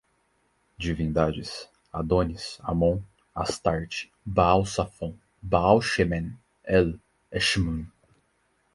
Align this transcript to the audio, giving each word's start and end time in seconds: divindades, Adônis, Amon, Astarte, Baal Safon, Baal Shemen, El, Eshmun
divindades, 0.79 1.69
Adônis, 1.93 2.57
Amon, 2.63 3.03
Astarte, 3.35 4.11
Baal 4.25 4.65
Safon, 4.65 5.15
Baal 5.39 5.79
Shemen, 5.79 6.35
El, 6.63 6.97
Eshmun 7.31 7.85